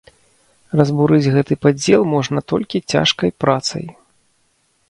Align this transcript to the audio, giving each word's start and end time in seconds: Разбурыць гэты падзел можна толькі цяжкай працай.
Разбурыць 0.79 1.31
гэты 1.35 1.57
падзел 1.65 2.01
можна 2.15 2.39
толькі 2.55 2.85
цяжкай 2.95 3.31
працай. 3.45 3.85